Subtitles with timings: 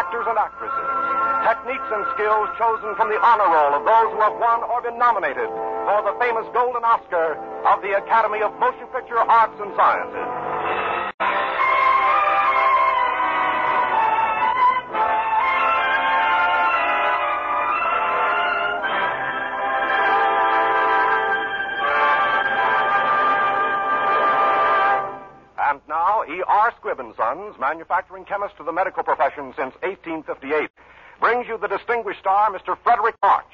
[0.00, 0.88] actors and actresses.
[1.44, 4.96] Techniques and skills chosen from the honor roll of those who have won or been
[4.96, 5.44] nominated
[5.84, 7.36] for the famous Golden Oscar
[7.68, 10.39] of the Academy of Motion Picture Arts and Sciences.
[25.80, 26.72] And now, E.R.
[26.72, 30.68] Squibb Sons, manufacturing chemist to the medical profession since 1858,
[31.20, 32.76] brings you the distinguished star, Mr.
[32.84, 33.52] Fredric March,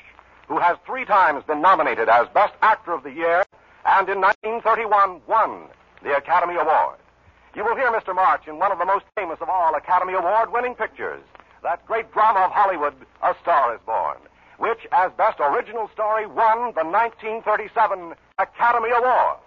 [0.48, 3.44] who has three times been nominated as Best Actor of the Year
[3.84, 5.68] and in 1931 won
[6.02, 6.98] the Academy Award.
[7.54, 8.14] You will hear Mr.
[8.14, 11.22] March in one of the most famous of all Academy Award winning pictures,
[11.62, 14.18] that great drama of Hollywood, A Star is Born,
[14.58, 19.38] which, as Best Original Story, won the 1937 Academy Award.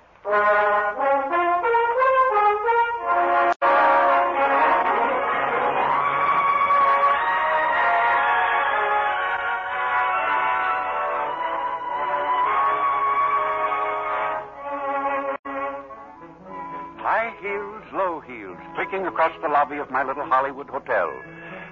[19.20, 21.11] Across the lobby of my little Hollywood hotel.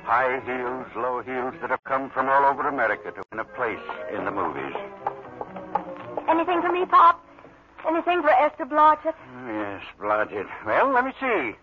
[0.04, 3.80] High heels, low heels that have come from all over America to win a place
[4.14, 4.76] in the movies.
[6.28, 7.27] Anything for me, Pop?
[7.88, 9.14] Anything for Esther Blodgett?
[9.16, 10.48] Oh, yes, Blodgett.
[10.66, 11.56] Well, let me see.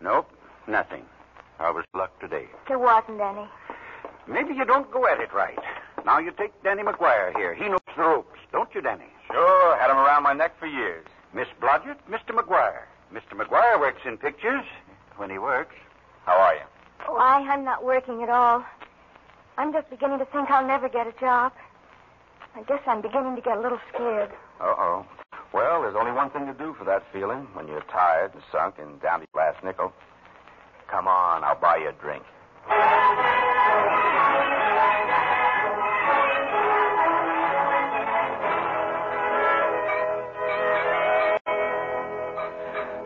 [0.00, 0.30] Nope,
[0.66, 1.04] nothing.
[1.58, 2.46] I was luck today.
[2.66, 3.46] There wasn't any.
[4.26, 5.58] Maybe you don't go at it right.
[6.06, 7.54] Now you take Danny McGuire here.
[7.54, 9.04] He knows the ropes, don't you, Danny?
[9.30, 11.04] Sure, had him around my neck for years.
[11.34, 12.30] Miss Blodgett, Mr.
[12.30, 12.84] McGuire.
[13.12, 13.32] Mr.
[13.38, 14.64] McGuire works in pictures
[15.18, 15.74] when he works.
[16.24, 16.60] How are you?
[17.08, 18.64] Oh, Why, I'm not working at all.
[19.58, 21.52] I'm just beginning to think I'll never get a job.
[22.56, 24.30] I guess I'm beginning to get a little scared.
[24.60, 25.04] Uh-oh.
[25.52, 28.76] Well, there's only one thing to do for that feeling when you're tired and sunk
[28.78, 29.92] and down to your last nickel.
[30.88, 32.22] Come on, I'll buy you a drink.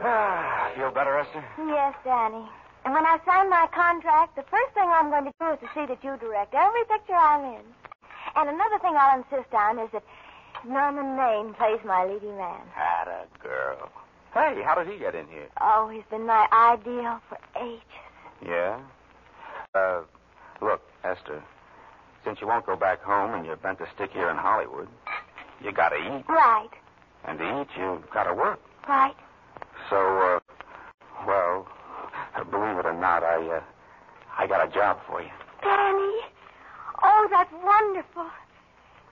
[0.05, 1.45] Ah, Feel better, Esther?
[1.67, 2.45] Yes, Danny.
[2.85, 5.69] And when I sign my contract, the first thing I'm going to do is to
[5.73, 7.65] see that you direct every picture I'm in.
[8.37, 10.03] And another thing I'll insist on is that
[10.67, 12.61] Norman Maine plays my leading man.
[12.73, 13.91] Had a girl.
[14.33, 15.49] Hey, how did he get in here?
[15.61, 17.83] Oh, he's been my ideal for ages.
[18.45, 18.81] Yeah?
[19.75, 20.01] Uh,
[20.61, 21.43] look, Esther,
[22.25, 24.89] since you won't go back home and you're bent to stick here in Hollywood,
[25.63, 26.25] you gotta eat.
[26.29, 26.69] Right,
[27.25, 28.61] And to eat, you gotta work.
[28.89, 29.15] right.
[29.91, 30.41] So, uh,
[31.27, 31.69] well,
[32.51, 33.61] believe it or not, I, uh,
[34.39, 35.31] I got a job for you.
[35.63, 36.21] Danny.
[37.03, 38.27] Oh, that's wonderful.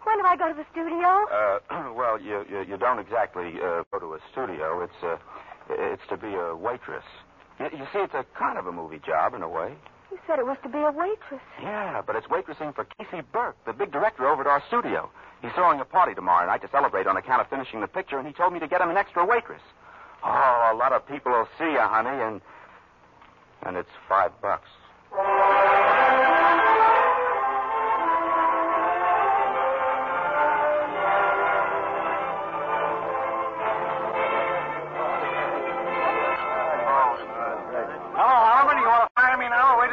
[0.04, 1.26] When do I go to the studio?
[1.30, 4.82] Uh, well, you, you, you don't exactly, uh, go to a studio.
[4.82, 5.16] It's, uh,
[5.70, 7.04] it's to be a waitress.
[7.60, 9.74] You, you see, it's a kind of a movie job in a way.
[10.10, 11.40] You said it was to be a waitress.
[11.62, 15.08] Yeah, but it's waitressing for Casey Burke, the big director over at our studio.
[15.40, 18.26] He's throwing a party tomorrow night to celebrate on account of finishing the picture, and
[18.26, 19.62] he told me to get him an extra waitress.
[20.24, 22.40] Oh, a lot of people will see you, honey, and
[23.64, 24.68] and it's five bucks.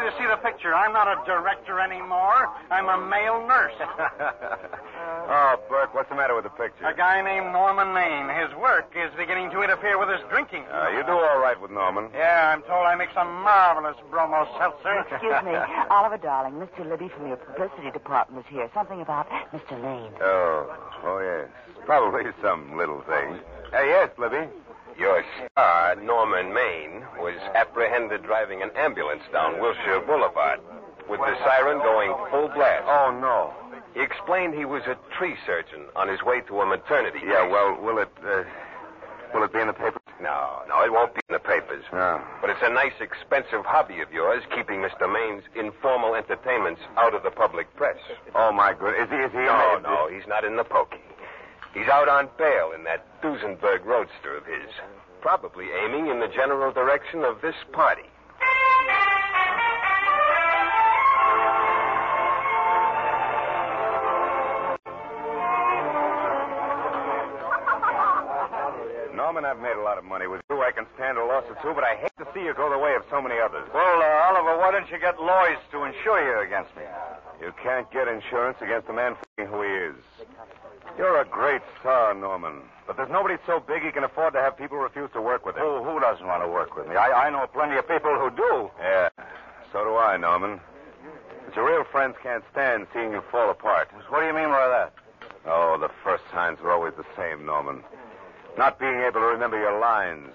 [0.10, 0.74] You see the picture?
[0.74, 2.50] I'm not a director anymore.
[2.72, 3.74] I'm a male nurse.
[3.80, 6.86] oh, Burke, what's the matter with the picture?
[6.86, 8.30] a guy named Norman Maine.
[8.34, 10.64] His work is beginning to interfere with his drinking.
[10.72, 12.10] Uh, you do all right with Norman.
[12.14, 15.06] Yeah, I'm told I make some marvelous bromo seltzer.
[15.10, 15.54] Excuse me,
[15.90, 16.54] Oliver, darling.
[16.54, 16.88] Mr.
[16.90, 18.70] Libby from your publicity department is here.
[18.74, 19.78] Something about Mr.
[19.78, 20.12] Lane.
[20.22, 21.50] Oh, oh yes.
[21.86, 23.40] Probably some little thing.
[23.74, 24.50] Uh, yes, Libby.
[25.00, 25.24] Your
[25.54, 30.60] star, Norman Maine, was apprehended driving an ambulance down Wilshire Boulevard
[31.10, 32.84] with the siren going full blast.
[32.86, 33.54] Oh no.
[33.96, 37.20] He explained he was a tree surgeon on his way to a maternity.
[37.26, 38.44] Yeah, well, will it uh,
[39.34, 40.02] will it be in the papers?
[40.22, 41.86] No, no, it won't be in the papers.
[41.94, 42.22] No.
[42.42, 45.08] But it's a nice, expensive hobby of yours, keeping Mr.
[45.08, 47.98] Maine's informal entertainments out of the public press.
[48.36, 49.00] Oh my good.
[49.00, 49.16] Is he?
[49.16, 49.48] Is he?
[49.48, 51.00] No, no, he's not in the pokey.
[51.74, 54.70] He's out on bail in that Duesenberg roadster of his,
[55.22, 58.04] probably aiming in the general direction of this party.
[69.16, 70.62] Norman, I've made a lot of money with you.
[70.62, 72.80] I can stand a loss or two, but I hate to see you go the
[72.80, 73.70] way of so many others.
[73.74, 76.84] Well, uh, Oliver, why don't you get Lloyd's to insure you against me?
[77.40, 79.96] You can't get insurance against a man f***ing who he is.
[80.98, 82.62] You're a great star, Norman.
[82.88, 85.56] But there's nobody so big he can afford to have people refuse to work with
[85.56, 85.62] him.
[85.64, 86.96] Who, who doesn't want to work with me?
[86.96, 88.72] I, I know plenty of people who do.
[88.80, 89.10] Yeah.
[89.72, 90.60] So do I, Norman.
[91.46, 93.90] But your real friends can't stand seeing you fall apart.
[94.10, 94.94] What do you mean by that?
[95.46, 97.84] Oh, the first signs were always the same, Norman.
[98.58, 100.30] Not being able to remember your lines.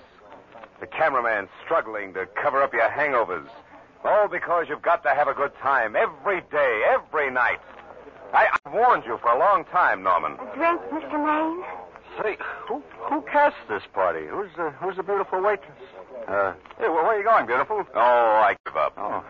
[0.81, 3.49] The cameraman struggling to cover up your hangovers.
[4.05, 7.61] All because you've got to have a good time every day, every night.
[8.35, 10.33] I, I warned you for a long time, Norman.
[10.33, 11.17] A drink, Mr.
[11.25, 11.65] Maine?
[12.21, 12.37] Say,
[12.69, 14.27] who who cast this party?
[14.29, 15.71] Who's the who's the beautiful waitress?
[16.29, 17.85] Uh, hey, well, where are you going, beautiful?
[17.95, 18.95] Oh, I give up.
[18.97, 19.25] Oh,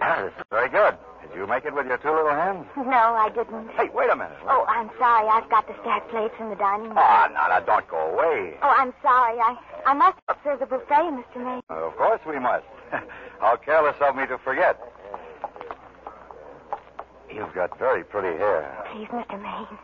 [0.00, 0.96] Ah, this is very good.
[1.22, 2.66] Did you make it with your two little hands?
[2.76, 3.68] No, I didn't.
[3.70, 4.36] Hey, wait a minute.
[4.48, 5.28] Oh, I'm sorry.
[5.28, 6.94] I've got the stack plates in the dining room.
[6.98, 8.58] Ah, no, no, don't go away.
[8.62, 9.38] Oh, I'm sorry.
[9.38, 9.56] I
[9.86, 11.36] I must serve the buffet, Mr.
[11.44, 11.62] Maine.
[11.70, 12.64] Uh, of course we must.
[13.40, 14.80] How careless of me to forget.
[17.34, 18.84] You've got very pretty hair.
[18.92, 19.40] Please, Mr.
[19.40, 19.78] Maine.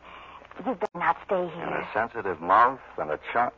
[0.66, 1.64] You'd better not stay here.
[1.64, 3.52] And a sensitive mouth and a charm.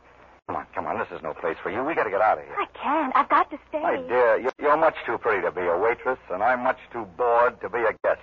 [0.47, 0.97] Come on, come on.
[0.99, 1.83] This is no place for you.
[1.83, 2.55] We got to get out of here.
[2.57, 3.15] I can't.
[3.15, 3.81] I've got to stay.
[3.81, 7.05] My dear, you- you're much too pretty to be a waitress, and I'm much too
[7.17, 8.21] bored to be a guest.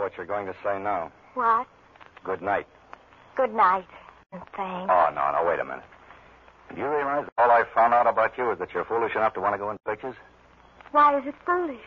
[0.00, 1.12] Know what you're going to say now.
[1.34, 1.66] What?
[2.24, 2.66] Good night.
[3.36, 3.86] Good night.
[4.32, 4.90] And thanks.
[4.90, 5.84] Oh, no, no, wait a minute.
[6.74, 9.40] Do you realize all I found out about you is that you're foolish enough to
[9.40, 10.14] want to go in pictures?
[10.92, 11.84] Why is it foolish?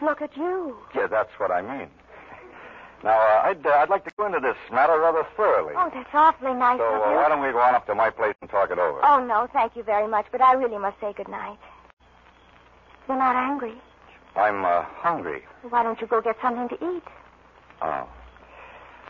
[0.00, 0.76] Look at you.
[0.94, 1.88] Yeah, that's what I mean.
[3.04, 5.74] Now, uh, I'd, uh, I'd like to go into this matter rather thoroughly.
[5.76, 7.16] Oh, that's awfully nice so of uh, you.
[7.16, 9.00] why don't we go on up to my place and talk it over?
[9.04, 11.58] Oh, no, thank you very much, but I really must say good night.
[13.08, 13.74] You're not angry.
[14.38, 15.42] I'm uh, hungry.
[15.68, 17.02] Why don't you go get something to eat?
[17.82, 18.08] Oh,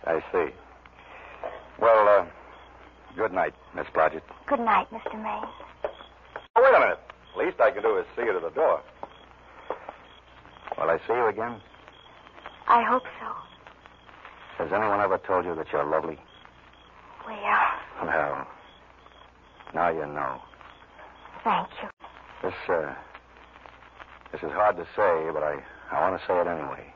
[0.07, 0.47] I see.
[1.79, 2.27] Well, uh,
[3.17, 4.23] good night, Miss Blodgett.
[4.49, 5.15] Good night, Mr.
[5.23, 5.45] Maine.
[6.57, 6.99] Oh, wait a minute.
[7.37, 8.81] Least I can do is see you to the door.
[10.79, 11.61] Will I see you again?
[12.67, 14.65] I hope so.
[14.65, 16.19] Has anyone ever told you that you're lovely?
[17.27, 17.37] Well,
[18.03, 18.47] Well,
[19.75, 20.41] now you know.
[21.45, 21.89] thank you.
[22.43, 22.95] This, uh,
[24.33, 26.93] this is hard to say, but I, I want to say it anyway.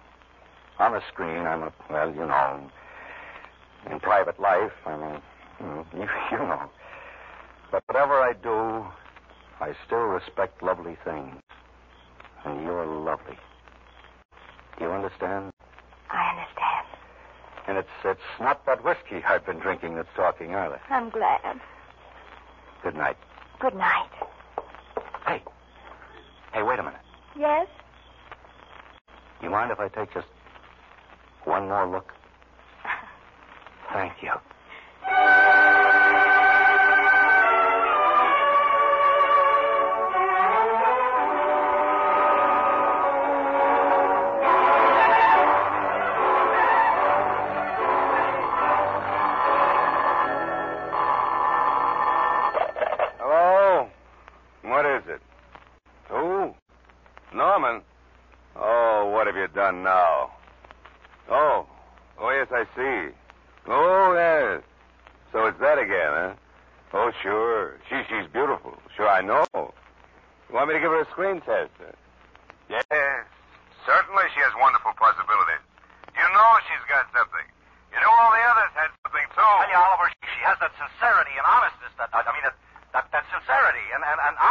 [0.79, 2.71] On the screen, I'm a, well, you know,
[3.91, 5.23] in private life, I'm a,
[5.61, 5.87] you,
[6.33, 6.71] you know.
[7.71, 8.87] But whatever I do,
[9.61, 11.37] I still respect lovely things.
[12.45, 13.39] And you're lovely.
[14.79, 15.53] Do you understand?
[16.11, 16.87] I understand.
[17.69, 20.81] And it's, it's not that whiskey I've been drinking that's talking either.
[20.91, 21.61] I'm glad.
[22.83, 23.17] Good night.
[23.61, 24.11] Good night.
[25.27, 25.43] Hey.
[26.53, 27.01] Hey, wait a minute.
[27.39, 27.67] Yes?
[29.43, 30.27] You mind if I take just
[31.45, 32.07] one more look?
[33.95, 34.31] Thank you.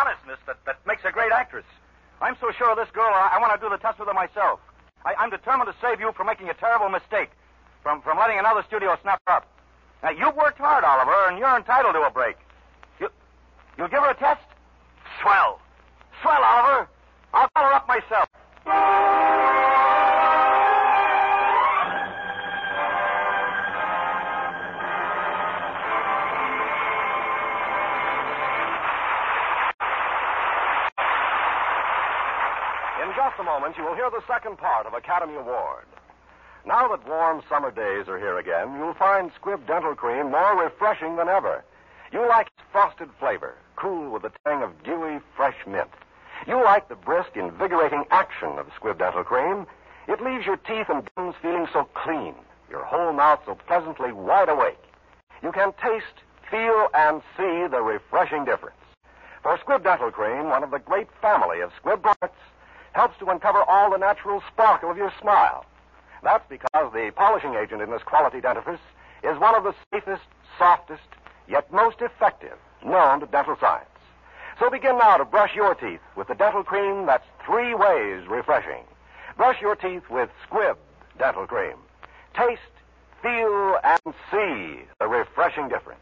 [0.02, 1.66] Honestness that, that makes a great actress.
[2.22, 4.14] I'm so sure of this girl, I, I want to do the test with her
[4.14, 4.60] myself.
[5.06, 7.30] I, I'm determined to save you from making a terrible mistake,
[7.84, 9.48] from, from letting another studio snap her up.
[10.04, 12.38] Now, you've worked hard, Oliver, and you're entitled to a break.
[13.00, 13.10] You,
[13.78, 14.42] you'll give her a test?
[15.22, 15.62] Swell.
[16.22, 16.90] Swell, Oliver.
[17.34, 18.28] I'll call her up myself.
[33.42, 35.86] A moment, you will hear the second part of Academy Award.
[36.64, 41.16] Now that warm summer days are here again, you'll find Squibb Dental Cream more refreshing
[41.16, 41.64] than ever.
[42.12, 45.90] You like its frosted flavor, cool with the tang of dewy, fresh mint.
[46.46, 49.66] You like the brisk, invigorating action of Squibb Dental Cream.
[50.08, 52.36] It leaves your teeth and gums feeling so clean,
[52.70, 54.84] your whole mouth so pleasantly wide awake.
[55.42, 56.22] You can taste,
[56.52, 58.78] feel, and see the refreshing difference.
[59.42, 62.38] For Squibb Dental Cream, one of the great family of Squibb products,
[62.94, 65.66] helps to uncover all the natural sparkle of your smile.
[66.24, 68.80] That's because the polishing agent in this quality dentifrice
[69.24, 70.24] is one of the safest,
[70.58, 71.08] softest,
[71.48, 73.88] yet most effective known to dental science.
[74.60, 78.84] So begin now to brush your teeth with the dental cream that's three ways refreshing.
[79.38, 80.78] Brush your teeth with Squibb
[81.18, 81.78] dental cream.
[82.36, 82.62] Taste,
[83.22, 86.02] feel, and see the refreshing difference.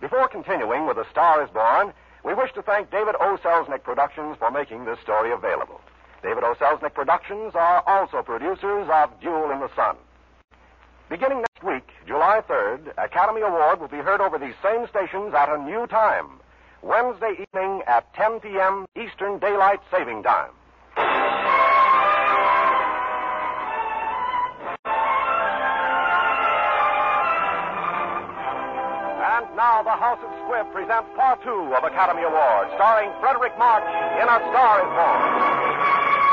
[0.00, 1.92] Before continuing with The Star is Born,
[2.24, 3.38] we wish to thank David O.
[3.42, 5.80] Selznick Productions for making this story available.
[6.22, 6.54] David O.
[6.60, 9.96] Selznick Productions are also producers of Duel in the Sun.
[11.10, 15.48] Beginning next week, July 3rd, Academy Award will be heard over these same stations at
[15.48, 16.40] a new time,
[16.80, 18.86] Wednesday evening at 10 p.m.
[18.96, 21.71] Eastern Daylight Saving Time.
[30.02, 33.86] House of Squibb presents part two of Academy Awards, starring Fredric March
[34.18, 36.32] in A Star is Born.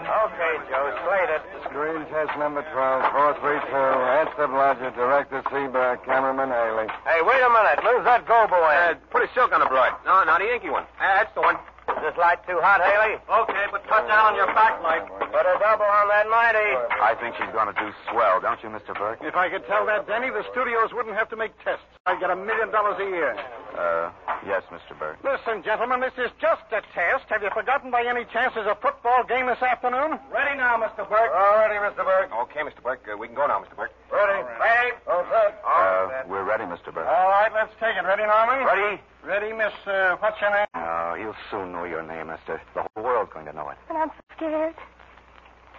[0.00, 1.42] Okay, Joe, slate it.
[1.68, 3.72] Screen test number 12, 432.
[3.72, 6.88] Answer Blodgett, Director Seaberg, Cameraman Haley.
[7.04, 7.78] Hey, wait a minute.
[7.84, 9.92] Where's that gobo Uh, put a silk on the broad.
[10.04, 10.84] No, not a Yankee one.
[11.00, 11.56] Ah, that's the one.
[12.00, 13.20] Is this light too hot, Haley?
[13.28, 15.04] Okay, but cut down on your backlight.
[15.04, 16.72] Put a double on that mighty.
[16.96, 18.96] I think she's going to do swell, don't you, Mr.
[18.96, 19.20] Burke?
[19.20, 21.84] If I could tell that, Denny, the studios wouldn't have to make tests.
[22.08, 23.36] I'd get a million dollars a year.
[23.76, 24.08] Uh,
[24.48, 24.96] yes, Mr.
[24.96, 25.20] Burke.
[25.20, 27.28] Listen, gentlemen, this is just a test.
[27.28, 30.16] Have you forgotten by any chance there's a football game this afternoon?
[30.32, 31.04] Ready now, Mr.
[31.04, 31.36] Burke.
[31.36, 32.00] All ready, Mr.
[32.00, 32.32] Burke.
[32.48, 32.80] Okay, Mr.
[32.80, 33.04] Burke.
[33.04, 33.76] Uh, we can go now, Mr.
[33.76, 33.92] Burke.
[34.08, 34.40] Ready.
[34.56, 34.96] Ready.
[35.04, 35.48] Okay.
[35.68, 36.88] Uh, we're ready, Mr.
[36.96, 37.04] Burke.
[37.04, 38.08] All right, let's take it.
[38.08, 38.64] Ready, Norman?
[38.64, 38.96] Ready?
[39.20, 40.69] Ready, Miss, uh, what's your name?
[41.20, 42.60] You'll soon know your name, Esther.
[42.74, 43.76] The whole world's going to know it.
[43.90, 44.74] And I'm so scared.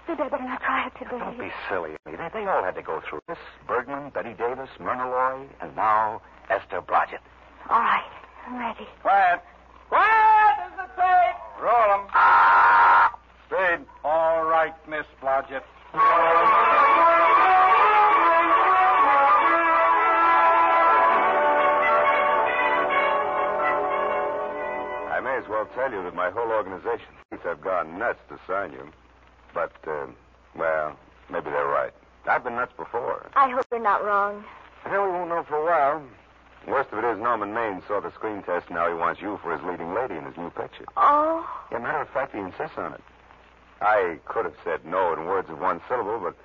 [0.08, 1.18] Maybe I better not try it today.
[1.18, 1.92] Don't be silly.
[2.06, 3.38] They, they all had to go through this.
[3.68, 7.22] Bergman, Bette Davis, Myrna Loy, and now Esther Blodgett.
[7.70, 8.04] All right,
[8.48, 8.88] I'm ready.
[9.02, 9.42] Quiet.
[9.90, 11.36] Quiet is the tape.
[11.62, 12.08] Roll 'em.
[12.14, 13.18] Ah!
[13.48, 13.86] Speed.
[14.04, 15.64] All right, Miss Blodgett.
[25.52, 28.88] Well tell you that my whole organization thinks I've gone nuts to sign you.
[29.54, 30.08] But, uh,
[30.56, 30.98] well,
[31.30, 31.92] maybe they're right.
[32.26, 33.30] I've been nuts before.
[33.36, 34.44] I hope you're not wrong.
[34.86, 36.04] Well, we won't know for a while.
[36.68, 39.40] Worst of it is Norman Maine saw the screen test, and now he wants you
[39.44, 40.86] for his leading lady in his new picture.
[40.96, 43.02] Oh, Yeah, matter of fact, he insists on it.
[43.82, 46.36] I could have said no in words of one syllable, but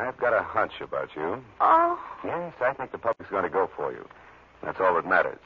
[0.00, 1.42] I've got a hunch about you.
[1.60, 1.98] oh.
[2.24, 4.06] Yes, I think the public's going to go for you.
[4.62, 5.40] That's all that matters,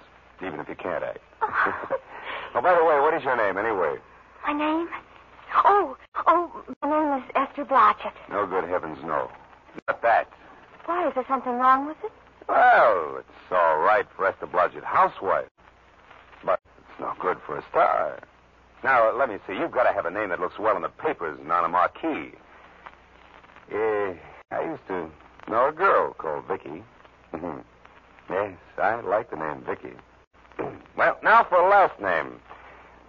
[0.44, 1.18] even if you can't act.
[1.40, 1.88] oh,
[2.62, 3.96] by the way, what is your name, anyway?
[4.46, 4.88] My name?
[5.64, 5.96] Oh,
[6.26, 8.12] oh, my name is Esther Blodgett.
[8.30, 9.30] No good heavens, no.
[9.88, 10.28] Not that.
[10.86, 12.12] Why, is there something wrong with it?
[12.48, 15.48] Well, it's all right for Esther Blodgett, housewife.
[16.44, 18.20] But it's no good for a star.
[18.82, 19.54] Now, let me see.
[19.54, 21.68] You've got to have a name that looks well in the papers and on a
[21.68, 22.32] marquee.
[23.72, 24.14] Eh,
[24.50, 25.08] I used to
[25.48, 26.82] know a girl called Vicky.
[28.30, 29.94] Yes, I like the name Vicky.
[30.96, 32.40] Well, now for a last name.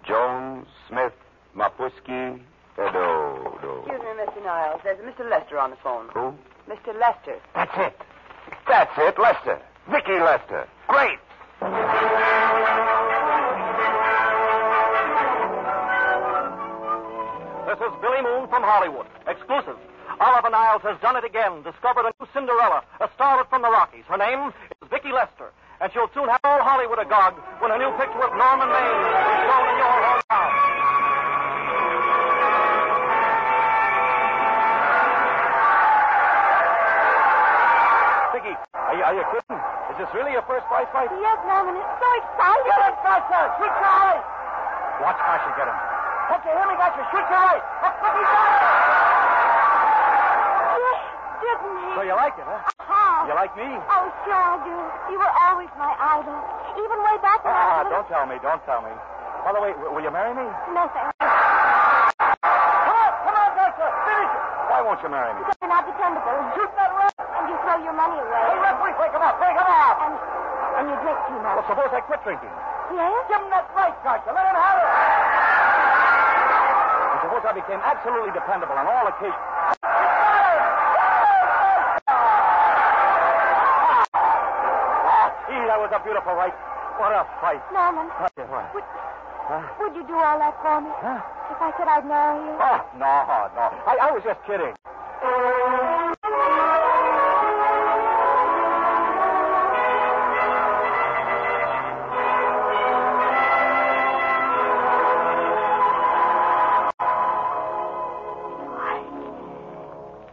[0.06, 1.12] Jones, Smith,
[1.56, 2.40] Mapuski,
[2.74, 3.82] Edo, do.
[3.86, 4.44] Excuse me, Mr.
[4.44, 4.80] Niles.
[4.84, 5.28] There's a Mr.
[5.28, 6.08] Lester on the phone.
[6.14, 6.34] Who?
[6.68, 6.98] Mr.
[6.98, 7.38] Lester.
[7.54, 7.96] That's it.
[8.68, 9.60] That's it, Lester.
[9.90, 10.68] Vicky Lester.
[10.88, 11.18] Great.
[17.66, 19.06] This is Billy Moon from Hollywood.
[19.26, 19.76] Exclusive.
[20.20, 21.62] Oliver Niles has done it again.
[21.62, 24.04] Discovered a new Cinderella, a starlet from the Rockies.
[24.08, 25.52] Her name is Vicky Lester.
[25.76, 29.38] And she'll soon have all Hollywood agog when a new picture with Norman Maine is
[29.44, 30.50] shown in your hometown.
[38.32, 39.60] Vicky, are you, are you kidding?
[39.92, 41.12] Is this really your first prize fight?
[41.12, 42.72] Yes, Norman, it's so exciting.
[42.72, 43.44] Get him, Foster!
[43.60, 44.16] Shoot your!
[45.04, 45.76] Watch how she get him.
[46.40, 47.04] Okay, here we got you.
[47.12, 47.60] Shoot your eye!
[47.84, 48.64] Look, look, he's got it!
[51.44, 51.92] Yes, didn't he?
[51.92, 52.64] So you like it, huh?
[52.64, 52.95] Uh-huh.
[53.24, 53.64] You like me?
[53.64, 54.76] Oh, sure I do.
[55.10, 56.36] You were always my idol.
[56.76, 57.90] Even way back when I Ah, was...
[57.90, 58.92] don't tell me, don't tell me.
[59.42, 60.44] By the way, w- will you marry me?
[60.76, 61.26] No, thank you.
[61.26, 63.88] Come on, come on, Dexter!
[63.88, 64.42] Finish it!
[64.68, 65.40] Why won't you marry me?
[65.42, 66.36] Because you're not dependable.
[66.54, 67.14] Shoot that rat!
[67.16, 68.42] And you throw your money away.
[68.52, 69.34] Hey, referee, wake him up!
[69.40, 69.96] Wake him up!
[70.06, 70.14] And,
[70.76, 71.54] and you drink too much.
[71.56, 72.52] Well, suppose I quit drinking.
[72.94, 73.10] Yes?
[73.32, 74.30] Give him that right, Gotcha.
[74.30, 74.90] Let him have it.
[77.16, 79.40] And suppose I became absolutely dependable on all occasions.
[83.96, 86.54] Ah, gee, that was a beautiful right.
[86.98, 87.62] What a fight.
[87.70, 88.74] Norman, Tell what.
[88.74, 88.82] would,
[89.46, 89.62] Huh?
[89.78, 90.90] would you do all that for me?
[90.98, 91.22] Huh?
[91.54, 92.58] If I said I'd marry you?
[92.58, 93.06] Oh, no,
[93.54, 93.70] no.
[93.86, 94.74] I, I was just kidding.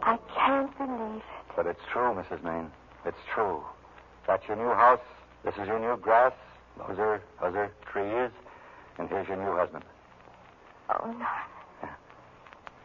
[0.02, 1.22] I can't believe it.
[1.54, 2.42] But it's true, Mrs.
[2.42, 2.70] Maine.
[3.06, 3.62] It's true.
[4.26, 4.98] That's your new house.
[5.44, 6.32] This is your new grass.
[6.78, 8.30] Those are those are trees.
[8.98, 9.84] And here's your new husband.
[10.90, 11.26] Oh, Norman.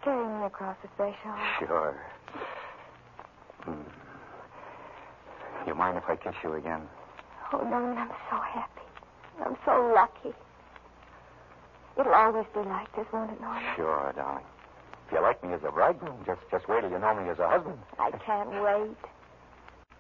[0.03, 1.37] Carry me across the threshold.
[1.59, 2.01] Sure.
[3.63, 3.81] Hmm.
[5.67, 6.81] You mind if I kiss you again?
[7.53, 8.81] Oh, Norman, I'm so happy.
[9.45, 10.35] I'm so lucky.
[11.99, 13.63] It'll always be like this, won't it, Norman?
[13.75, 14.45] Sure, darling.
[15.07, 17.39] If you like me as a bridegroom, just just wait till you know me as
[17.39, 17.79] a husband.
[17.97, 18.97] I can't wait.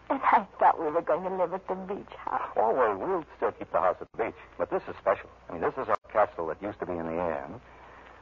[0.09, 2.49] And I thought we were going to live at the beach house.
[2.57, 4.35] Oh, well, we'll still keep the house at the beach.
[4.57, 5.29] But this is special.
[5.49, 7.47] I mean, this is our castle that used to be in the air,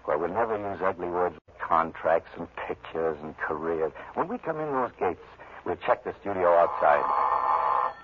[0.05, 3.93] where we'll never use ugly words like contracts and pictures and careers.
[4.15, 5.23] When we come in those gates,
[5.65, 7.03] we'll check the studio outside.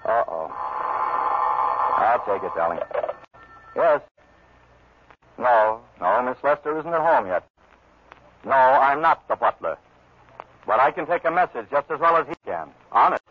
[0.05, 0.51] Uh-oh.
[1.97, 2.79] I'll take it, darling.
[3.75, 4.01] Yes.
[5.37, 7.47] No, no, Miss Lester isn't at home yet.
[8.45, 9.77] No, I'm not the butler.
[10.65, 12.69] But I can take a message just as well as he can.
[12.91, 13.22] Honest.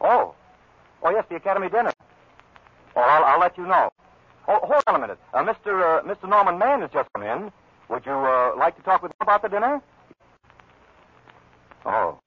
[0.00, 0.34] Oh.
[1.02, 1.92] Oh, yes, the Academy dinner.
[2.96, 3.90] Oh, I'll, I'll let you know.
[4.48, 5.18] Oh, hold on a minute.
[5.34, 6.00] Uh, Mr.
[6.00, 6.28] Uh, Mr.
[6.28, 7.52] Norman Mann has just come in.
[7.88, 9.80] Would you uh, like to talk with him about the dinner?
[11.86, 12.18] Oh.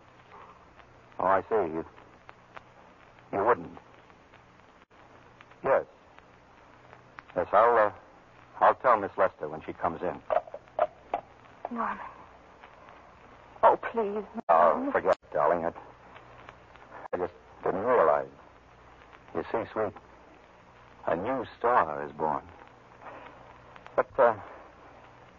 [1.19, 1.55] Oh, I see.
[1.55, 1.85] You,
[3.33, 3.69] you wouldn't.
[5.63, 5.83] Yes.
[7.35, 7.91] Yes, I'll, uh,
[8.59, 10.15] I'll tell Miss Lester when she comes in.
[11.71, 11.97] Norman.
[13.63, 14.23] Oh, please.
[14.49, 14.91] Oh, Norman.
[14.91, 15.65] forget it, darling.
[15.65, 15.71] I,
[17.13, 18.27] I just didn't realize.
[19.35, 19.93] You see, sweet,
[21.07, 22.41] a new star is born.
[23.95, 24.33] But, uh,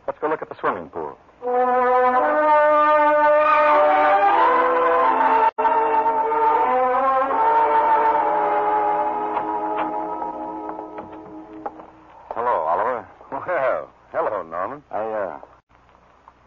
[0.07, 1.19] let's go look at the swimming pool.
[12.35, 13.07] Hello, Oliver.
[13.31, 14.83] Well, hello, Norman.
[14.91, 15.41] I, uh,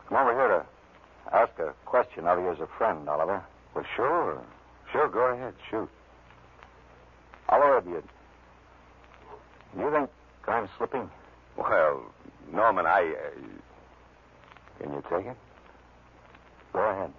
[0.07, 3.43] come over here to ask a question of you as a friend, Oliver.
[3.73, 4.41] Well, sure.
[4.95, 5.53] Sure, go ahead.
[5.69, 5.89] Shoot.
[7.49, 8.03] Oliver, do you,
[9.75, 10.09] do you think
[10.47, 11.09] I'm slipping?
[11.57, 12.13] Well,
[12.53, 13.01] Norman, I.
[13.01, 13.39] Uh...
[14.79, 15.37] Can you take it?
[16.71, 17.11] Go ahead.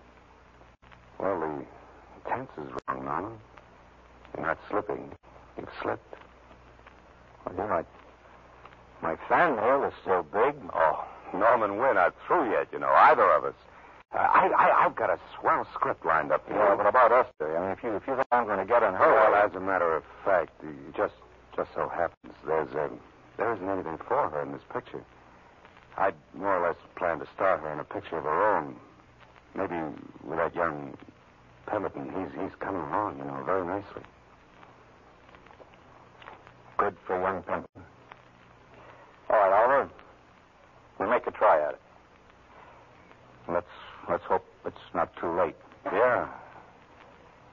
[1.19, 1.39] Well,
[2.25, 3.33] the tense is wrong, Norman.
[4.35, 5.13] You're not slipping.
[5.59, 6.15] You've slipped.
[7.45, 7.87] Well, you're right.
[9.03, 10.55] My fan mail is still big.
[10.73, 13.55] Oh, Norman, we're not through yet, you know, either of us.
[14.17, 16.57] Uh, I, I, I've got a swell script lined up here.
[16.57, 18.83] Yeah, but about Esther, I mean, if you, if you think I'm going to get
[18.83, 21.15] in her Well, way- as a matter of fact, it just
[21.55, 22.99] just so happens there's um,
[23.39, 25.03] there isn't anything for her in this picture.
[25.99, 28.77] I'd more or less planned to start her in a picture of her own.
[29.55, 29.75] Maybe
[30.25, 30.95] with that young
[31.67, 32.05] Pemberton.
[32.09, 34.03] He's he's coming along, you know, very nicely.
[36.79, 37.83] Good for young Pemberton.
[39.31, 39.91] All right, Oliver.
[40.99, 41.81] We'll make a try at it.
[43.49, 43.67] Let's
[44.09, 45.57] let's hope it's not too late.
[45.93, 46.29] Yeah.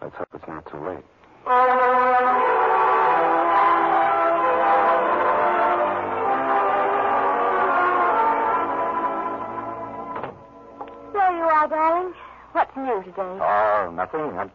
[0.01, 1.03] Let's hope it's not too late.
[11.13, 12.13] There you are, darling.
[12.53, 13.37] What's new today?
[13.41, 14.21] Oh, nothing.
[14.37, 14.49] I,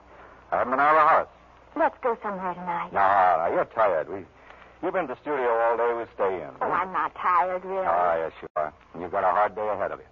[0.50, 1.28] I haven't been out of the house.
[1.76, 2.90] Let's go somewhere tonight.
[2.92, 3.06] No,
[3.38, 4.08] no, you're tired.
[4.08, 4.24] We,
[4.82, 5.92] you've been to the studio all day.
[5.94, 6.50] We'll stay in.
[6.60, 7.86] Oh, I'm not tired, really.
[7.86, 8.72] Oh, yes, you are.
[8.94, 10.06] And You've got a hard day ahead of you.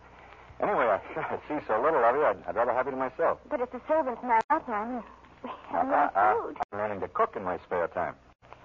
[0.63, 3.39] Anyway, I, I see so little of you, I'd, I'd rather have you to myself.
[3.51, 5.03] But if the servants not out, Norman,
[5.43, 6.11] we have no
[6.43, 6.57] food.
[6.73, 8.15] I'm learning to cook in my spare time.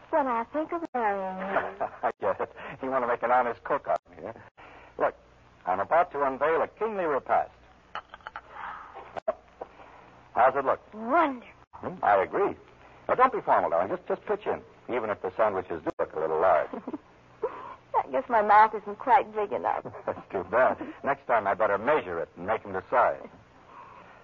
[0.10, 1.88] When I think of marrying you.
[2.04, 2.52] I get it.
[2.82, 4.34] You want to make an honest cook out of me, huh?
[5.00, 5.16] Look,
[5.66, 7.52] I'm about to unveil a kingly repast.
[10.34, 10.80] How's it look?
[10.94, 11.48] Wonderful.
[11.74, 12.04] Hmm?
[12.04, 12.56] I agree.
[13.08, 13.90] Now, don't be formal, darling.
[13.90, 14.62] Just, just pitch in,
[14.94, 16.70] even if the sandwiches do look a little large.
[18.12, 19.86] I guess my mouth isn't quite big enough.
[20.06, 20.76] That's too bad.
[21.02, 23.16] Next time, I better measure it and make them the size.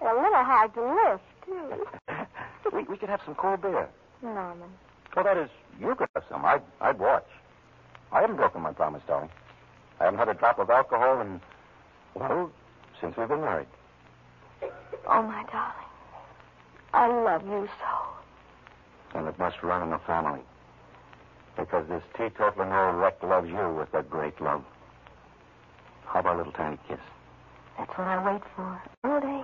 [0.02, 1.86] A little hard to lift, too.
[2.76, 3.88] we, we could have some cold beer.
[4.22, 4.68] Norman.
[5.16, 5.48] Well, that is,
[5.80, 6.44] you could have some.
[6.44, 7.24] I'd, I'd watch.
[8.12, 9.30] I haven't broken my promise, darling.
[10.00, 11.40] I haven't had a drop of alcohol in,
[12.14, 12.52] well,
[13.00, 13.68] since we've been married.
[15.08, 15.88] Oh, my darling.
[16.92, 19.18] I love you so.
[19.18, 20.40] And it must run in the family.
[21.58, 24.64] Because this teetotaling old wreck loves you with a great love.
[26.06, 27.00] How about a little tiny kiss?
[27.76, 29.42] That's what I wait for all day.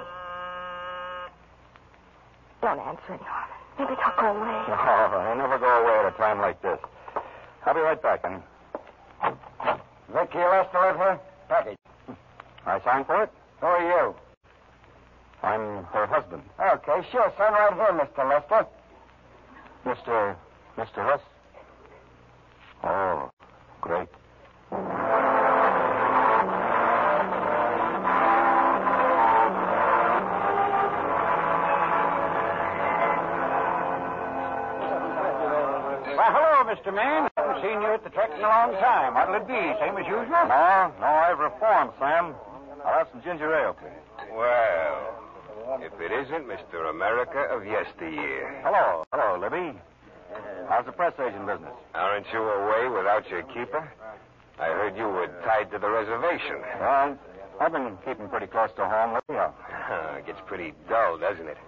[2.62, 3.54] Don't answer it, Norman.
[3.78, 4.64] Maybe don't go away.
[5.04, 6.78] Oh, I never go away at a time like this.
[7.66, 8.42] I'll be right back, honey.
[10.12, 11.20] Vicky Lester live here?
[11.48, 11.76] Package.
[12.66, 13.30] I signed for it?
[13.60, 14.14] Who are you?
[15.42, 16.42] I'm her husband.
[16.60, 17.32] Okay, sure.
[17.36, 18.28] Sign right here, Mr.
[18.28, 18.66] Lester.
[19.84, 20.36] Mr.
[20.78, 21.06] Mr.
[21.06, 21.24] West?
[23.84, 24.08] Great.
[36.16, 36.94] Well, hello, Mr.
[36.94, 37.28] Man.
[37.36, 39.12] Haven't seen you at the Trek in a long time.
[39.12, 39.52] What'll it be?
[39.52, 40.24] Same as usual?
[40.32, 42.34] No, no, I've reformed, Sam.
[42.86, 43.92] I'll have some ginger ale, please.
[44.32, 46.88] Well, if it isn't Mr.
[46.88, 48.62] America of yesteryear.
[48.64, 49.78] Hello, hello, Libby.
[50.68, 51.72] How's the press agent business?
[51.94, 53.90] Aren't you away without your keeper?
[54.58, 56.62] I heard you were tied to the reservation.
[56.80, 57.18] Well,
[57.60, 59.38] I've been keeping pretty close to home, Libby.
[60.18, 61.58] it gets pretty dull, doesn't it?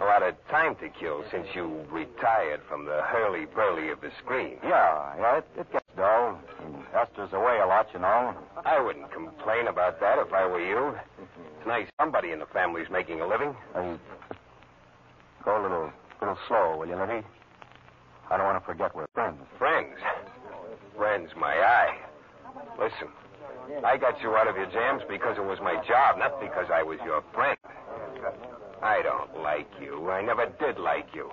[0.00, 4.58] A lot of time to kill since you retired from the hurly-burly of the screen.
[4.62, 6.38] Yeah, yeah, it, it gets dull.
[6.64, 8.34] And Esther's away a lot, you know.
[8.64, 10.96] I wouldn't complain about that if I were you.
[11.20, 13.54] It's nice somebody in the family's making a living.
[13.74, 13.96] Hey,
[15.44, 17.26] go a little, little slow, will you, Libby?
[18.30, 19.38] I don't want to forget we're friends.
[19.58, 19.96] Friends.
[20.96, 21.96] Friends, my eye.
[22.78, 23.08] Listen,
[23.84, 26.82] I got you out of your jams because it was my job, not because I
[26.82, 27.56] was your friend.
[28.82, 30.10] I don't like you.
[30.10, 31.30] I never did like you.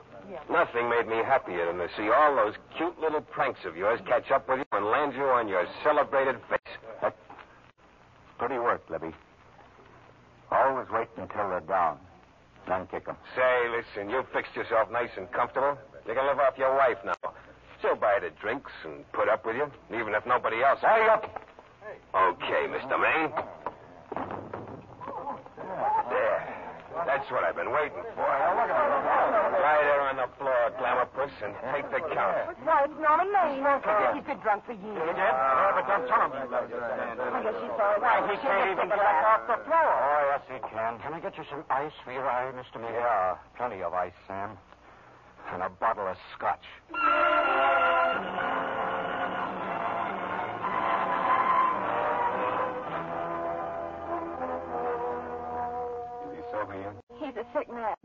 [0.49, 4.31] Nothing made me happier than to see all those cute little pranks of yours catch
[4.31, 6.73] up with you and land you on your celebrated face.
[7.01, 7.15] That's
[8.39, 9.13] Pretty work, Libby.
[10.51, 11.99] Always wait until they're down,
[12.67, 13.17] then kick 'em.
[13.35, 15.77] Say, listen, you fixed yourself nice and comfortable.
[16.07, 17.17] You can live off your wife now.
[17.81, 20.79] She'll buy the drinks and put up with you, even if nobody else.
[20.81, 21.25] Hurry up.
[22.13, 22.95] Okay, Mr.
[22.97, 23.33] Maine.
[26.09, 26.55] There.
[27.05, 28.23] That's what I've been waiting for.
[28.23, 32.55] Lie there on the floor, Glamourpuss, and take the count.
[32.63, 33.65] Why, it's Norman Maine.
[34.15, 35.09] He's been drunk for years.
[35.09, 36.31] Uh, yeah, but don't tell him.
[36.37, 38.01] I guess she saw it.
[38.01, 39.89] Why, he can't even get up off the floor.
[39.89, 41.01] Oh, yes, he can.
[41.01, 42.79] Can I get you some ice for your eye, Mr.
[42.79, 42.93] Mayor?
[42.93, 44.55] Yeah, plenty of ice, Sam.
[45.53, 46.59] And a bottle of scotch.
[56.25, 56.95] Is he sober yet?
[57.19, 57.95] He's a sick man.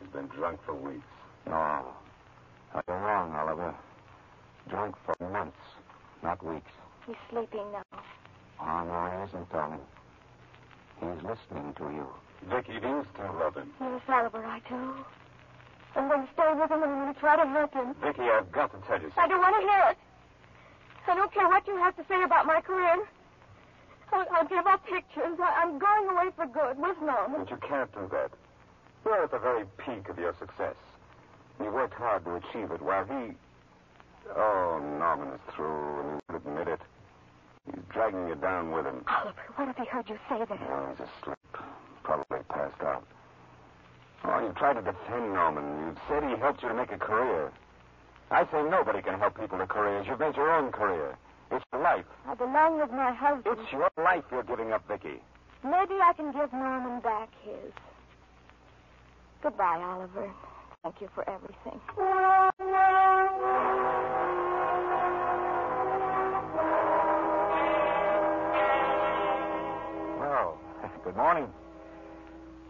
[0.00, 1.06] He's been drunk for weeks.
[1.46, 1.86] No.
[2.74, 3.74] No, You're wrong, Oliver.
[4.68, 5.56] Drunk for months,
[6.22, 6.70] not weeks.
[7.06, 7.82] He's sleeping now.
[8.60, 9.80] Oh, no, he isn't, darling.
[11.00, 12.06] He's listening to you.
[12.48, 13.72] Vicky, do you still love him?
[13.80, 15.04] Yes, Oliver, I do.
[15.96, 17.94] I'm going to stay with him and I'm going to try to help him.
[18.00, 19.24] Vicky, I've got to tell you something.
[19.24, 19.98] I don't want to hear it.
[21.08, 22.96] I don't care what you have to say about my career.
[24.12, 25.38] I'll, I'll give up pictures.
[25.40, 27.40] I, I'm going away for good with Norman.
[27.40, 28.30] But you can't do that.
[29.04, 30.76] You're at the very peak of your success.
[31.60, 33.34] You worked hard to achieve it while he.
[34.36, 36.80] Oh, Norman is through, and he won't admit it.
[37.66, 39.02] He's dragging you down with him.
[39.08, 40.50] Oliver, what if he heard you say that?
[40.50, 41.64] Oh, he's asleep.
[42.02, 43.04] Probably passed out.
[44.24, 45.64] Oh, you tried to defend Norman.
[45.64, 47.50] You said he helped you to make a career.
[48.30, 50.06] I say nobody can help people to careers.
[50.06, 51.16] You've made your own career.
[51.50, 52.04] It's your life.
[52.26, 53.58] I belong with my husband.
[53.58, 55.20] It's your life you're giving up, Vicky.
[55.64, 57.72] Maybe I can give Norman back his.
[59.42, 60.30] Goodbye, Oliver.
[60.82, 61.80] Thank you for everything.
[70.18, 70.58] Well,
[71.04, 71.48] good morning.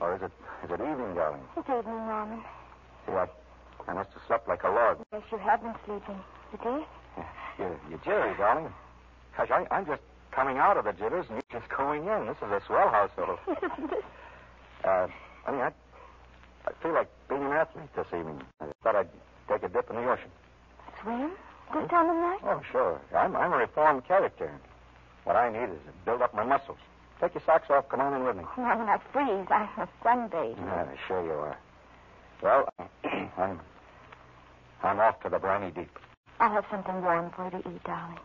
[0.00, 0.32] Or is it
[0.64, 1.40] is it evening, darling?
[1.57, 2.42] It's evening, Norman.
[3.07, 3.27] See, I,
[3.88, 5.03] I must have slept like a log.
[5.12, 6.20] Yes, you have been sleeping.
[6.53, 6.85] Today?
[7.59, 8.73] You're, you're jittery, darling.
[9.37, 10.01] Gosh, I, I'm just
[10.33, 12.27] coming out of the jitters and you're just going in.
[12.27, 13.38] This is a swell household.
[14.83, 15.07] Uh,
[15.46, 15.73] I mean, I,
[16.66, 18.40] I feel like being an athlete this evening.
[18.62, 19.11] I thought I'd
[19.46, 20.31] take a dip in the ocean.
[21.03, 21.33] Swim?
[21.75, 22.40] This time of night?
[22.44, 22.99] Oh, sure.
[23.14, 24.51] I'm, I'm a reformed character.
[25.25, 26.79] What I need is to build up my muscles.
[27.20, 27.88] Take your socks off.
[27.90, 28.44] Come on in with me.
[28.56, 29.46] Norman, I freeze.
[29.50, 30.56] I'm a sunbathe.
[30.56, 31.59] Yeah, sure you are.
[32.42, 32.68] Well,
[33.38, 33.61] I'm,
[34.83, 35.90] I'm off to the briny deep.
[36.40, 38.18] I'll have something warm for you to eat, darling.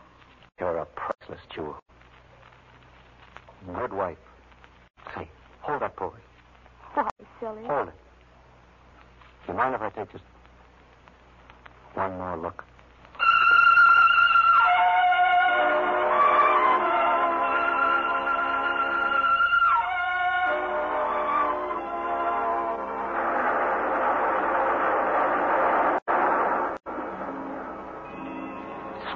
[0.58, 1.78] You're a priceless jewel.
[3.66, 4.16] Good wife.
[5.14, 5.28] Say,
[5.60, 6.12] hold that pose.
[6.94, 7.64] Why, silly?
[7.66, 7.94] Hold it.
[9.46, 10.24] Do you mind if I take just
[11.94, 12.64] one more look?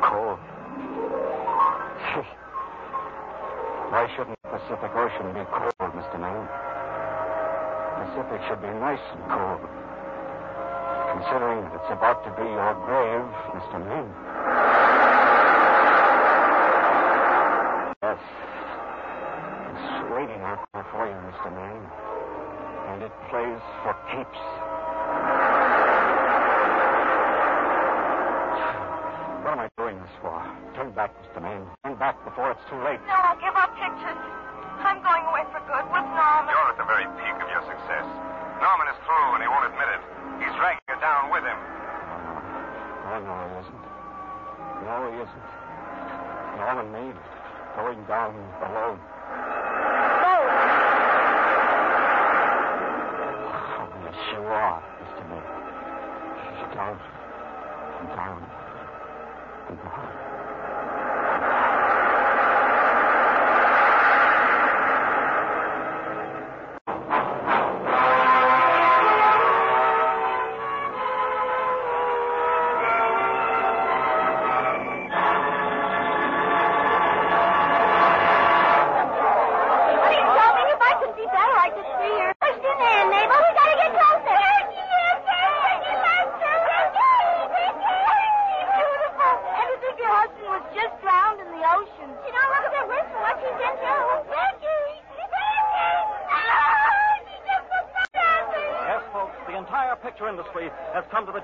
[0.02, 0.38] Cold.
[3.90, 6.18] Why shouldn't the Pacific Ocean be cold, Mr.
[6.20, 6.48] Maine?
[8.06, 9.60] Pacific should be nice and cold.
[11.12, 13.78] Considering that it's about to be your grave, Mr.
[13.82, 14.29] Maine.
[31.34, 31.42] Turn back, Mr.
[31.42, 31.66] Maine.
[31.84, 32.98] Turn back before it's too late.
[33.06, 34.18] No, I'll give up pictures.
[34.82, 36.50] I'm going away for good with Norman.
[36.50, 38.06] You're at the very peak of your success.
[38.58, 40.02] Norman is through, and he won't admit it.
[40.42, 41.54] He's dragging you down with him.
[41.54, 42.34] Oh, no.
[43.06, 43.84] No, no, he isn't.
[44.82, 45.46] No, he isn't.
[46.58, 47.18] Norman Maine
[47.76, 48.34] going down
[48.66, 48.98] alone.
[50.26, 50.42] Oh,
[54.02, 55.22] yes, you are, Mr.
[55.30, 55.46] Maine.
[56.74, 56.98] Down.
[58.16, 58.40] Down.
[59.78, 60.39] Down.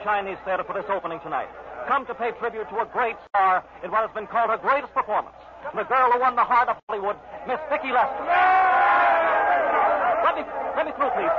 [0.07, 1.49] Chinese theater for this opening tonight.
[1.88, 4.95] Come to pay tribute to a great star in what has been called her greatest
[4.95, 5.35] performance.
[5.75, 7.16] The girl who won the heart of Hollywood,
[7.49, 8.23] Miss Vicki Lester.
[10.23, 10.47] Let me,
[10.79, 11.35] let me through, please.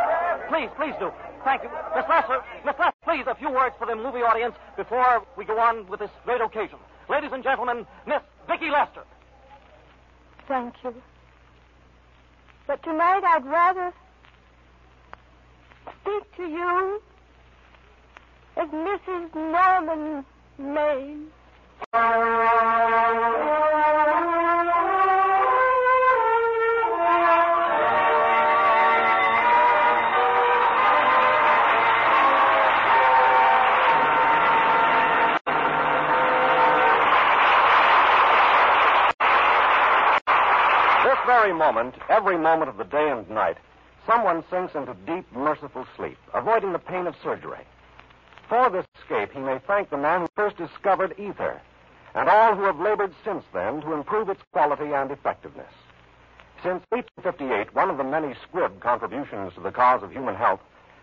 [0.52, 1.16] Please, please do.
[1.48, 1.72] Thank you.
[1.96, 5.58] Miss Lester, Miss Lester, please, a few words for the movie audience before we go
[5.58, 6.78] on with this great occasion.
[7.08, 8.20] Ladies and gentlemen, Miss
[8.52, 9.08] Vicki Lester.
[10.50, 10.94] Thank you.
[12.68, 13.94] But tonight I'd rather
[16.04, 17.02] speak to you
[18.58, 19.36] as Mrs.
[19.36, 20.26] Norman.
[41.04, 43.58] This very moment, every moment of the day and night,
[44.08, 47.60] someone sinks into deep, merciful sleep, avoiding the pain of surgery.
[48.50, 51.62] For this escape, he may thank the man who first discovered ether,
[52.16, 55.72] and all who have labored since then to improve its quality and effectiveness.
[56.64, 60.62] Since 1858, one of the many Squibb contributions to the cause of human health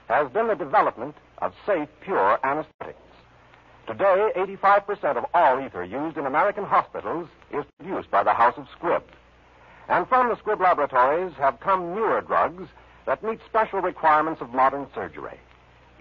[0.09, 2.98] has been the development of safe, pure anesthetics.
[3.87, 8.66] Today, 85% of all ether used in American hospitals is produced by the House of
[8.78, 9.02] Squibb.
[9.88, 12.68] And from the Squibb laboratories have come newer drugs
[13.04, 15.38] that meet special requirements of modern surgery.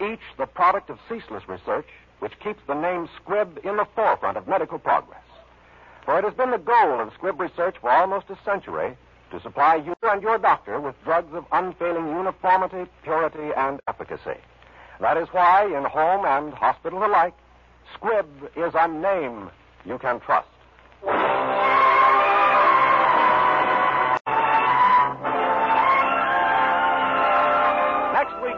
[0.00, 1.86] Each the product of ceaseless research,
[2.18, 5.22] which keeps the name Squibb in the forefront of medical progress.
[6.04, 8.96] For it has been the goal of Squibb research for almost a century
[9.30, 14.38] to supply you and your doctor with drugs of unfailing uniformity, purity, and efficacy.
[15.00, 17.34] That is why, in home and hospital alike,
[17.96, 18.26] Squibb
[18.56, 19.50] is a name
[19.84, 20.48] you can trust.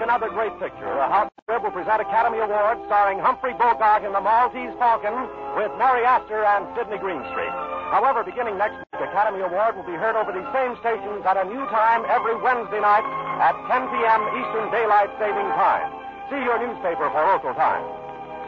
[0.06, 0.86] Another great picture.
[0.86, 5.18] A House Squibb will present Academy Award starring Humphrey Bogart in The Maltese Falcon
[5.58, 7.50] with Mary Astor and Sidney Greenstreet.
[7.90, 11.50] However, beginning next week, Academy Award will be heard over these same stations at a
[11.50, 13.02] new time every Wednesday night
[13.42, 14.22] at 10 p.m.
[14.38, 15.90] Eastern Daylight Saving Time.
[16.30, 17.82] See your newspaper for local time.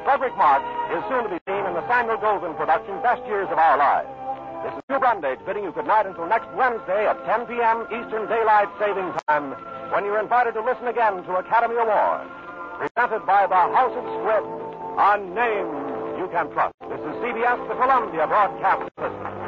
[0.07, 0.63] Fredric March
[0.95, 4.18] is soon to be seen in the Samuel Goldwyn production, Best Years of Our Lives.
[4.65, 7.87] This is Hugh Brundage bidding you good night until next Wednesday at 10 p.m.
[7.95, 9.55] Eastern Daylight Saving Time,
[9.93, 12.31] when you're invited to listen again to Academy Awards,
[12.79, 14.43] presented by the House of Squibb,
[14.99, 16.75] a name you can trust.
[16.91, 19.48] This is CBS, the Columbia Broadcast System.